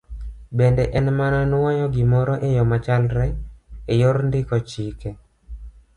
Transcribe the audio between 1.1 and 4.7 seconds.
mana nwoyo gimoro e yo machalre e yor ndiko